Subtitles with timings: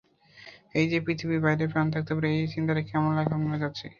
[0.75, 3.85] এই যে পৃথিবীর বাইরে প্রাণ থাকতে পারে, এই চিন্তাটা কেমন লাগে আপনার কাছে?